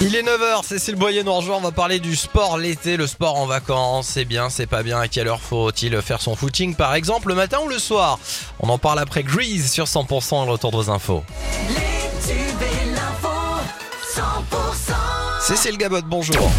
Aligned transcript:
Il 0.00 0.14
est 0.14 0.22
9h, 0.22 0.64
Cécile 0.64 0.94
Boyer 0.94 1.24
nous 1.24 1.34
rejoint, 1.34 1.56
on 1.56 1.60
va 1.60 1.72
parler 1.72 1.98
du 1.98 2.14
sport 2.14 2.58
l'été, 2.58 2.96
le 2.96 3.06
sport 3.06 3.36
en 3.36 3.46
vacances, 3.46 4.06
c'est 4.06 4.24
bien, 4.24 4.50
c'est 4.50 4.66
pas 4.66 4.84
bien, 4.84 5.00
à 5.00 5.08
quelle 5.08 5.26
heure 5.26 5.40
faut-il 5.40 6.00
faire 6.00 6.20
son 6.20 6.36
footing 6.36 6.76
par 6.76 6.94
exemple, 6.94 7.28
le 7.28 7.34
matin 7.34 7.58
ou 7.64 7.68
le 7.68 7.78
soir? 7.78 8.20
On 8.60 8.68
en 8.68 8.78
parle 8.78 9.00
après 9.00 9.24
Grease 9.24 9.70
sur 9.70 9.86
100% 9.86 10.44
le 10.46 10.52
retour 10.52 10.70
de 10.70 10.76
vos 10.76 10.90
infos. 10.90 11.24
Cécile 15.40 15.78
Gabot, 15.78 16.02
bonjour. 16.02 16.50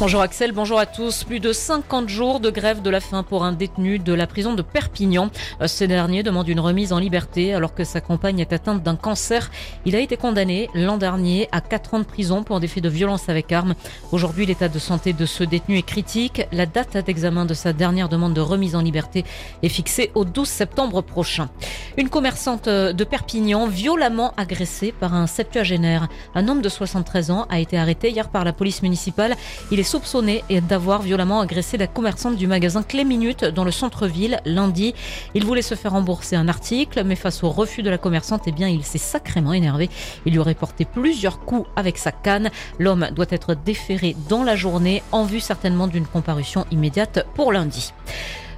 Bonjour 0.00 0.22
Axel, 0.22 0.50
bonjour 0.50 0.80
à 0.80 0.86
tous. 0.86 1.22
Plus 1.22 1.38
de 1.38 1.52
50 1.52 2.08
jours 2.08 2.40
de 2.40 2.50
grève 2.50 2.82
de 2.82 2.90
la 2.90 2.98
faim 2.98 3.22
pour 3.22 3.44
un 3.44 3.52
détenu 3.52 4.00
de 4.00 4.12
la 4.12 4.26
prison 4.26 4.52
de 4.52 4.60
Perpignan. 4.60 5.30
Euh, 5.60 5.68
ce 5.68 5.84
dernier 5.84 6.24
demande 6.24 6.48
une 6.48 6.58
remise 6.58 6.92
en 6.92 6.98
liberté 6.98 7.54
alors 7.54 7.74
que 7.74 7.84
sa 7.84 8.00
compagne 8.00 8.40
est 8.40 8.52
atteinte 8.52 8.82
d'un 8.82 8.96
cancer. 8.96 9.52
Il 9.86 9.94
a 9.94 10.00
été 10.00 10.16
condamné 10.16 10.68
l'an 10.74 10.98
dernier 10.98 11.48
à 11.52 11.60
4 11.60 11.94
ans 11.94 11.98
de 12.00 12.04
prison 12.04 12.42
pour 12.42 12.58
des 12.58 12.66
faits 12.66 12.82
de 12.82 12.88
violence 12.88 13.28
avec 13.28 13.52
armes. 13.52 13.76
Aujourd'hui, 14.10 14.46
l'état 14.46 14.68
de 14.68 14.80
santé 14.80 15.12
de 15.12 15.26
ce 15.26 15.44
détenu 15.44 15.78
est 15.78 15.82
critique. 15.82 16.42
La 16.50 16.66
date 16.66 16.96
d'examen 16.96 17.44
de 17.44 17.54
sa 17.54 17.72
dernière 17.72 18.08
demande 18.08 18.34
de 18.34 18.40
remise 18.40 18.74
en 18.74 18.80
liberté 18.80 19.24
est 19.62 19.68
fixée 19.68 20.10
au 20.16 20.24
12 20.24 20.48
septembre 20.48 21.02
prochain. 21.02 21.48
Une 21.96 22.08
commerçante 22.08 22.68
de 22.68 23.04
Perpignan 23.04 23.68
violemment 23.68 24.34
agressée 24.36 24.92
par 24.92 25.14
un 25.14 25.28
septuagénaire. 25.28 26.08
Un 26.34 26.48
homme 26.48 26.62
de 26.62 26.68
73 26.68 27.30
ans 27.30 27.46
a 27.48 27.60
été 27.60 27.78
arrêté 27.78 28.10
hier 28.10 28.28
par 28.28 28.44
la 28.44 28.52
police 28.52 28.82
municipale. 28.82 29.36
Soupçonné 29.84 30.44
d'avoir 30.68 31.02
violemment 31.02 31.40
agressé 31.40 31.76
la 31.76 31.86
commerçante 31.86 32.36
du 32.36 32.46
magasin 32.46 32.82
Clé 32.82 33.04
Minute 33.04 33.44
dans 33.44 33.64
le 33.64 33.70
centre-ville 33.70 34.40
lundi. 34.44 34.94
Il 35.34 35.44
voulait 35.44 35.62
se 35.62 35.74
faire 35.74 35.92
rembourser 35.92 36.36
un 36.36 36.48
article, 36.48 37.04
mais 37.04 37.16
face 37.16 37.44
au 37.44 37.50
refus 37.50 37.82
de 37.82 37.90
la 37.90 37.98
commerçante, 37.98 38.42
eh 38.46 38.52
bien, 38.52 38.68
il 38.68 38.84
s'est 38.84 38.98
sacrément 38.98 39.52
énervé. 39.52 39.90
Il 40.26 40.32
lui 40.32 40.38
aurait 40.38 40.54
porté 40.54 40.84
plusieurs 40.84 41.40
coups 41.40 41.68
avec 41.76 41.98
sa 41.98 42.12
canne. 42.12 42.50
L'homme 42.78 43.08
doit 43.14 43.26
être 43.30 43.54
déféré 43.54 44.16
dans 44.28 44.42
la 44.42 44.56
journée 44.56 45.02
en 45.12 45.24
vue 45.24 45.40
certainement 45.40 45.86
d'une 45.86 46.06
comparution 46.06 46.66
immédiate 46.70 47.26
pour 47.34 47.52
lundi. 47.52 47.92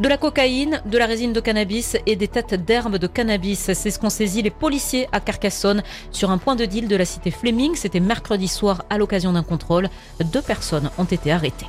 De 0.00 0.08
la 0.08 0.16
cocaïne, 0.16 0.80
de 0.86 0.96
la 0.96 1.04
résine 1.04 1.34
de 1.34 1.40
cannabis 1.40 1.94
et 2.06 2.16
des 2.16 2.26
têtes 2.26 2.54
d'herbe 2.54 2.96
de 2.96 3.06
cannabis. 3.06 3.70
C'est 3.74 3.90
ce 3.90 3.98
qu'ont 3.98 4.08
saisi 4.08 4.40
les 4.40 4.48
policiers 4.48 5.06
à 5.12 5.20
Carcassonne 5.20 5.82
sur 6.10 6.30
un 6.30 6.38
point 6.38 6.56
de 6.56 6.64
deal 6.64 6.88
de 6.88 6.96
la 6.96 7.04
cité 7.04 7.30
Fleming. 7.30 7.74
C'était 7.74 8.00
mercredi 8.00 8.48
soir 8.48 8.82
à 8.88 8.96
l'occasion 8.96 9.34
d'un 9.34 9.42
contrôle. 9.42 9.90
Deux 10.24 10.40
personnes 10.40 10.90
ont 10.96 11.04
été 11.04 11.30
arrêtées. 11.30 11.66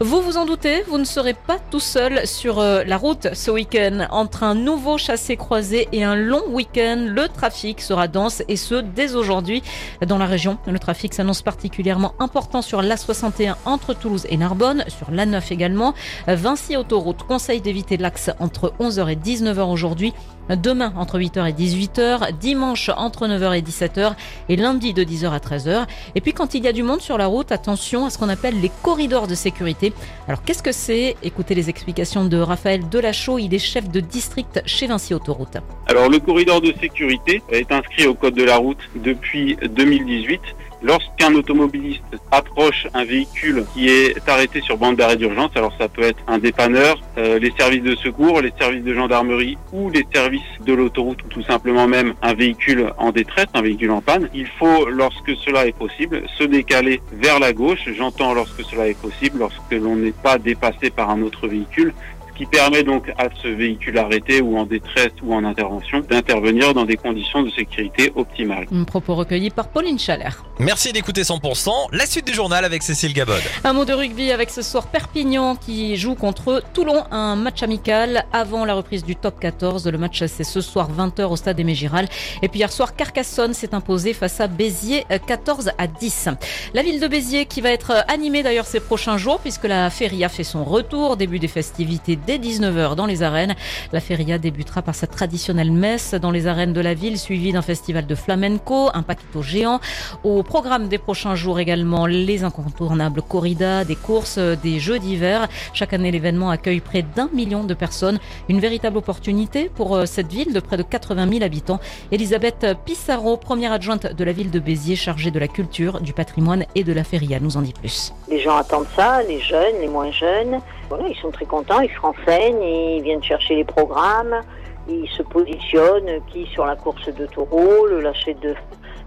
Vous 0.00 0.20
vous 0.22 0.38
en 0.38 0.44
doutez, 0.44 0.82
vous 0.88 0.98
ne 0.98 1.04
serez 1.04 1.34
pas 1.34 1.58
tout 1.70 1.78
seul 1.78 2.26
sur 2.26 2.58
euh, 2.58 2.82
la 2.84 2.96
route 2.96 3.28
ce 3.32 3.52
week-end. 3.52 4.08
Entre 4.10 4.42
un 4.42 4.56
nouveau 4.56 4.98
chassé-croisé 4.98 5.86
et 5.92 6.02
un 6.02 6.16
long 6.16 6.42
week-end, 6.48 7.06
le 7.08 7.28
trafic 7.28 7.80
sera 7.80 8.08
dense 8.08 8.42
et 8.48 8.56
ce 8.56 8.74
dès 8.74 9.14
aujourd'hui 9.14 9.62
dans 10.04 10.18
la 10.18 10.26
région. 10.26 10.58
Le 10.66 10.80
trafic 10.80 11.14
s'annonce 11.14 11.42
particulièrement 11.42 12.14
important 12.18 12.60
sur 12.60 12.82
l'A61 12.82 13.54
entre 13.66 13.94
Toulouse 13.94 14.26
et 14.30 14.36
Narbonne, 14.36 14.84
sur 14.88 15.12
l'A9 15.12 15.52
également. 15.52 15.94
Vinci 16.26 16.76
Autoroute 16.76 17.22
conseille 17.22 17.60
d'éviter 17.60 17.96
l'axe 17.96 18.32
entre 18.40 18.74
11h 18.80 19.12
et 19.12 19.16
19h 19.16 19.62
aujourd'hui 19.70 20.12
Demain 20.50 20.92
entre 20.96 21.18
8h 21.18 21.48
et 21.48 21.52
18h, 21.52 22.36
dimanche 22.38 22.90
entre 22.96 23.26
9h 23.26 23.56
et 23.58 23.62
17h 23.62 24.14
et 24.48 24.56
lundi 24.56 24.92
de 24.92 25.02
10h 25.02 25.30
à 25.30 25.38
13h. 25.38 25.86
Et 26.14 26.20
puis 26.20 26.32
quand 26.32 26.54
il 26.54 26.64
y 26.64 26.68
a 26.68 26.72
du 26.72 26.82
monde 26.82 27.00
sur 27.00 27.16
la 27.16 27.26
route, 27.26 27.50
attention 27.50 28.04
à 28.04 28.10
ce 28.10 28.18
qu'on 28.18 28.28
appelle 28.28 28.60
les 28.60 28.70
corridors 28.82 29.26
de 29.26 29.34
sécurité. 29.34 29.92
Alors 30.28 30.42
qu'est-ce 30.42 30.62
que 30.62 30.72
c'est? 30.72 31.16
Écoutez 31.22 31.54
les 31.54 31.70
explications 31.70 32.24
de 32.26 32.36
Raphaël 32.36 32.88
Delachaux, 32.88 33.38
il 33.38 33.54
est 33.54 33.58
chef 33.58 33.88
de 33.88 34.00
district 34.00 34.62
chez 34.66 34.86
Vinci 34.86 35.14
Autoroute. 35.14 35.56
Alors 35.86 36.08
le 36.08 36.18
corridor 36.18 36.60
de 36.60 36.74
sécurité 36.80 37.42
est 37.50 37.72
inscrit 37.72 38.06
au 38.06 38.14
code 38.14 38.34
de 38.34 38.44
la 38.44 38.56
route 38.56 38.78
depuis 38.96 39.56
2018 39.76 40.40
Lorsqu'un 40.84 41.34
automobiliste 41.34 42.02
approche 42.30 42.86
un 42.92 43.04
véhicule 43.04 43.64
qui 43.72 43.88
est 43.88 44.28
arrêté 44.28 44.60
sur 44.60 44.76
bande 44.76 44.96
d'arrêt 44.96 45.16
d'urgence, 45.16 45.50
alors 45.54 45.72
ça 45.78 45.88
peut 45.88 46.02
être 46.02 46.22
un 46.26 46.36
dépanneur, 46.36 47.00
euh, 47.16 47.38
les 47.38 47.54
services 47.58 47.82
de 47.82 47.94
secours, 47.96 48.42
les 48.42 48.52
services 48.60 48.84
de 48.84 48.92
gendarmerie 48.92 49.56
ou 49.72 49.88
les 49.88 50.06
services 50.12 50.42
de 50.66 50.74
l'autoroute 50.74 51.24
ou 51.24 51.28
tout 51.28 51.42
simplement 51.42 51.88
même 51.88 52.12
un 52.20 52.34
véhicule 52.34 52.92
en 52.98 53.12
détresse, 53.12 53.46
un 53.54 53.62
véhicule 53.62 53.92
en 53.92 54.02
panne, 54.02 54.28
il 54.34 54.46
faut, 54.46 54.90
lorsque 54.90 55.34
cela 55.36 55.66
est 55.66 55.76
possible, 55.76 56.22
se 56.38 56.44
décaler 56.44 57.00
vers 57.12 57.38
la 57.38 57.54
gauche. 57.54 57.88
J'entends 57.96 58.34
lorsque 58.34 58.62
cela 58.64 58.86
est 58.86 59.00
possible, 59.00 59.38
lorsque 59.38 59.72
l'on 59.72 59.96
n'est 59.96 60.12
pas 60.12 60.36
dépassé 60.36 60.90
par 60.90 61.08
un 61.08 61.22
autre 61.22 61.48
véhicule, 61.48 61.94
qui 62.36 62.46
permet 62.46 62.82
donc 62.82 63.12
à 63.18 63.28
ce 63.42 63.48
véhicule 63.48 63.98
arrêté 63.98 64.40
ou 64.40 64.58
en 64.58 64.64
détresse 64.64 65.12
ou 65.22 65.34
en 65.34 65.44
intervention 65.44 66.00
d'intervenir 66.00 66.74
dans 66.74 66.84
des 66.84 66.96
conditions 66.96 67.42
de 67.42 67.50
sécurité 67.50 68.12
optimales. 68.14 68.66
Un 68.72 68.84
propos 68.84 69.14
recueilli 69.14 69.50
par 69.50 69.68
Pauline 69.68 69.98
Chalère. 69.98 70.44
Merci 70.58 70.92
d'écouter 70.92 71.22
100%. 71.22 71.70
La 71.92 72.06
suite 72.06 72.26
du 72.26 72.34
journal 72.34 72.64
avec 72.64 72.82
Cécile 72.82 73.12
Gabod. 73.12 73.42
Un 73.64 73.72
mot 73.72 73.84
de 73.84 73.92
rugby 73.92 74.32
avec 74.32 74.50
ce 74.50 74.62
soir 74.62 74.86
Perpignan 74.86 75.56
qui 75.56 75.96
joue 75.96 76.14
contre 76.14 76.62
Toulon, 76.72 77.04
un 77.10 77.36
match 77.36 77.62
amical 77.62 78.24
avant 78.32 78.64
la 78.64 78.74
reprise 78.74 79.04
du 79.04 79.16
top 79.16 79.38
14. 79.40 79.86
Le 79.86 79.98
match 79.98 80.24
c'est 80.26 80.44
ce 80.44 80.60
soir 80.60 80.88
20h 80.90 81.24
au 81.24 81.36
stade 81.36 81.58
Aimé 81.60 81.74
Giral. 81.74 82.08
Et 82.42 82.48
puis 82.48 82.60
hier 82.60 82.72
soir 82.72 82.96
Carcassonne 82.96 83.54
s'est 83.54 83.74
imposé 83.74 84.12
face 84.12 84.40
à 84.40 84.46
Béziers 84.46 85.04
14 85.26 85.70
à 85.78 85.86
10. 85.86 86.28
La 86.74 86.82
ville 86.82 87.00
de 87.00 87.08
Béziers 87.08 87.46
qui 87.46 87.60
va 87.60 87.70
être 87.70 88.04
animée 88.08 88.42
d'ailleurs 88.42 88.66
ces 88.66 88.80
prochains 88.80 89.18
jours 89.18 89.40
puisque 89.40 89.64
la 89.64 89.90
feria 89.90 90.28
fait 90.28 90.44
son 90.44 90.64
retour, 90.64 91.16
début 91.16 91.38
des 91.38 91.48
festivités 91.48 92.16
dès 92.26 92.38
19h 92.38 92.94
dans 92.94 93.06
les 93.06 93.22
arènes. 93.22 93.54
La 93.92 94.00
feria 94.00 94.38
débutera 94.38 94.82
par 94.82 94.94
sa 94.94 95.06
traditionnelle 95.06 95.72
messe 95.72 96.14
dans 96.14 96.30
les 96.30 96.46
arènes 96.46 96.72
de 96.72 96.80
la 96.80 96.94
ville, 96.94 97.18
suivie 97.18 97.52
d'un 97.52 97.62
festival 97.62 98.06
de 98.06 98.14
flamenco, 98.14 98.90
un 98.94 99.02
paquito 99.02 99.42
géant. 99.42 99.80
Au 100.22 100.42
programme 100.42 100.88
des 100.88 100.98
prochains 100.98 101.34
jours 101.34 101.58
également, 101.60 102.06
les 102.06 102.44
incontournables 102.44 103.22
corridas, 103.22 103.84
des 103.84 103.96
courses, 103.96 104.38
des 104.38 104.78
jeux 104.78 104.98
d'hiver. 104.98 105.48
Chaque 105.72 105.92
année, 105.92 106.10
l'événement 106.10 106.50
accueille 106.50 106.80
près 106.80 107.02
d'un 107.02 107.28
million 107.32 107.64
de 107.64 107.74
personnes. 107.74 108.18
Une 108.48 108.60
véritable 108.60 108.98
opportunité 108.98 109.70
pour 109.74 109.96
euh, 109.96 110.06
cette 110.06 110.32
ville 110.32 110.52
de 110.52 110.60
près 110.60 110.76
de 110.76 110.82
80 110.82 111.28
000 111.28 111.44
habitants. 111.44 111.80
Elisabeth 112.10 112.66
Pissarro, 112.84 113.36
première 113.36 113.72
adjointe 113.72 114.12
de 114.12 114.24
la 114.24 114.32
ville 114.32 114.50
de 114.50 114.58
Béziers, 114.58 114.96
chargée 114.96 115.30
de 115.30 115.38
la 115.38 115.48
culture, 115.48 116.00
du 116.00 116.12
patrimoine 116.12 116.64
et 116.74 116.84
de 116.84 116.92
la 116.92 117.04
feria, 117.04 117.40
nous 117.40 117.56
en 117.56 117.62
dit 117.62 117.72
plus. 117.72 118.12
Les 118.28 118.40
gens 118.40 118.56
attendent 118.56 118.86
ça, 118.96 119.22
les 119.22 119.40
jeunes, 119.40 119.80
les 119.80 119.88
moins 119.88 120.10
jeunes. 120.10 120.60
Voilà, 120.88 121.08
ils 121.08 121.16
sont 121.16 121.30
très 121.30 121.46
contents, 121.46 121.80
ils 121.80 121.90
se 121.90 122.00
renseignent, 122.00 122.62
ils 122.62 123.02
viennent 123.02 123.22
chercher 123.22 123.56
les 123.56 123.64
programmes, 123.64 124.40
ils 124.88 125.08
se 125.08 125.22
positionnent, 125.22 126.20
qui 126.28 126.46
sur 126.46 126.66
la 126.66 126.76
course 126.76 127.08
de 127.08 127.26
taureau, 127.26 127.86
le 127.86 128.00
lâcher 128.00 128.34
de 128.34 128.54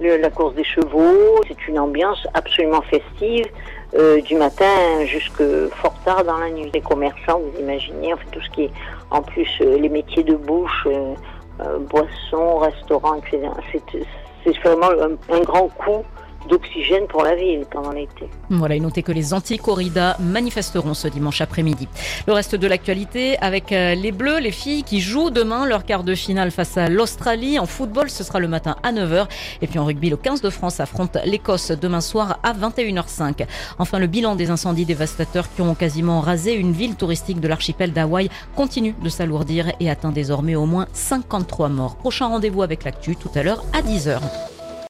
la 0.00 0.30
course 0.30 0.54
des 0.54 0.64
chevaux. 0.64 1.40
C'est 1.48 1.68
une 1.68 1.78
ambiance 1.78 2.26
absolument 2.34 2.82
festive 2.82 3.46
euh, 3.94 4.20
du 4.20 4.34
matin 4.36 5.04
jusque 5.04 5.42
fort 5.70 5.94
tard 6.04 6.24
dans 6.24 6.38
la 6.38 6.50
nuit. 6.50 6.70
Les 6.72 6.80
commerçants, 6.80 7.40
vous 7.40 7.60
imaginez, 7.60 8.12
en 8.12 8.18
tout 8.30 8.40
ce 8.40 8.50
qui 8.50 8.64
est 8.64 8.72
en 9.10 9.22
plus 9.22 9.48
euh, 9.60 9.78
les 9.78 9.88
métiers 9.88 10.24
de 10.24 10.36
bouche, 10.36 10.86
euh, 10.86 11.14
boissons, 11.90 12.58
restaurants, 12.58 13.14
etc. 13.14 13.48
C'est 14.44 14.58
vraiment 14.58 14.90
un 15.30 15.40
grand 15.40 15.68
coup 15.68 16.04
d'oxygène 16.48 17.06
pour 17.06 17.22
la 17.22 17.34
ville 17.34 17.64
pendant 17.70 17.92
l'été. 17.92 18.28
Voilà, 18.50 18.74
et 18.74 18.80
notez 18.80 19.02
que 19.02 19.12
les 19.12 19.34
anti-corridas 19.34 20.16
manifesteront 20.20 20.94
ce 20.94 21.08
dimanche 21.08 21.40
après-midi. 21.40 21.88
Le 22.26 22.32
reste 22.32 22.54
de 22.54 22.66
l'actualité 22.66 23.36
avec 23.38 23.72
euh, 23.72 23.94
les 23.94 24.12
Bleus, 24.12 24.38
les 24.38 24.50
filles 24.50 24.82
qui 24.82 25.00
jouent 25.00 25.30
demain 25.30 25.66
leur 25.66 25.84
quart 25.84 26.04
de 26.04 26.14
finale 26.14 26.50
face 26.50 26.76
à 26.76 26.88
l'Australie. 26.88 27.58
En 27.58 27.66
football, 27.66 28.10
ce 28.10 28.24
sera 28.24 28.40
le 28.40 28.48
matin 28.48 28.76
à 28.82 28.92
9h. 28.92 29.26
Et 29.62 29.66
puis 29.66 29.78
en 29.78 29.84
rugby, 29.84 30.10
le 30.10 30.16
15 30.16 30.40
de 30.40 30.50
France 30.50 30.80
affronte 30.80 31.16
l'Écosse 31.24 31.70
demain 31.70 32.00
soir 32.00 32.38
à 32.42 32.52
21h05. 32.52 33.46
Enfin, 33.78 33.98
le 33.98 34.06
bilan 34.06 34.36
des 34.36 34.50
incendies 34.50 34.84
dévastateurs 34.84 35.52
qui 35.54 35.62
ont 35.62 35.74
quasiment 35.74 36.20
rasé 36.20 36.54
une 36.54 36.72
ville 36.72 36.96
touristique 36.96 37.40
de 37.40 37.48
l'archipel 37.48 37.92
d'Hawaï 37.92 38.28
continue 38.54 38.94
de 39.02 39.08
s'alourdir 39.08 39.72
et 39.80 39.90
atteint 39.90 40.12
désormais 40.12 40.54
au 40.54 40.66
moins 40.66 40.86
53 40.92 41.68
morts. 41.68 41.96
Prochain 41.96 42.26
rendez-vous 42.26 42.62
avec 42.62 42.84
l'actu 42.84 43.16
tout 43.16 43.30
à 43.34 43.42
l'heure 43.42 43.64
à 43.72 43.82
10h. 43.82 44.20